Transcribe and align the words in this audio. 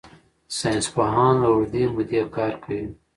ساینسپوهان 0.57 1.33
له 1.41 1.47
اوږدې 1.53 1.83
مودې 1.93 2.21
کار 2.35 2.53
کوي. 2.63 2.83